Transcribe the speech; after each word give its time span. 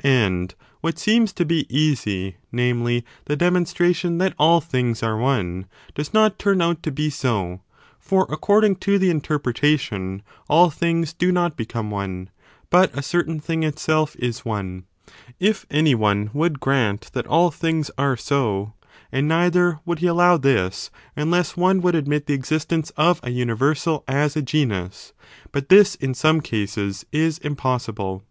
And 0.00 0.56
what 0.80 0.98
seems 0.98 1.32
to 1.34 1.44
be 1.44 1.64
easy— 1.72 2.36
^namely, 2.52 3.04
the 3.26 3.36
demonstration 3.36 4.18
that 4.18 4.34
all 4.36 4.60
things 4.60 5.04
are 5.04 5.16
one— 5.16 5.66
does 5.94 6.12
not 6.12 6.36
turn 6.36 6.60
out 6.60 6.82
to 6.82 6.90
be 6.90 7.10
so; 7.10 7.60
for, 8.00 8.26
according 8.28 8.74
to 8.80 8.98
the 8.98 9.08
interpretation, 9.08 10.24
all 10.48 10.68
things 10.68 11.12
do 11.12 11.30
not 11.30 11.56
become 11.56 11.92
one, 11.92 12.28
but 12.70 12.90
a 12.92 13.02
certain 13.04 13.38
thing 13.38 13.62
itself 13.62 14.16
is 14.16 14.44
one, 14.44 14.82
if 15.38 15.64
any 15.70 15.94
one 15.94 16.30
woidd 16.30 16.58
grant 16.58 17.10
that 17.12 17.28
all 17.28 17.52
things 17.52 17.88
are 17.96 18.14
s«: 18.14 18.32
and 19.12 19.28
neither 19.28 19.78
would 19.86 20.00
he 20.00 20.08
allow 20.08 20.36
this, 20.36 20.90
unless 21.14 21.56
one 21.56 21.80
would 21.82 21.94
admit 21.94 22.26
the 22.26 22.34
existence 22.34 22.90
of 22.96 23.20
a 23.22 23.30
universal 23.30 24.02
as 24.08 24.34
a 24.34 24.42
genus; 24.42 25.12
but 25.52 25.68
this, 25.68 25.94
in 25.94 26.14
some 26.14 26.40
cases, 26.40 27.06
is 27.12 27.38
impossible. 27.38 28.24